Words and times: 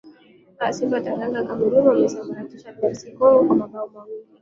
aa 0.63 0.73
simba 0.75 0.95
wa 0.97 1.03
taranga 1.05 1.47
cameroon 1.47 1.85
wakiwasambaratisha 1.87 2.71
drc 2.73 3.11
congo 3.17 3.43
kwa 3.47 3.55
mabao 3.55 3.87
mawili 3.87 4.25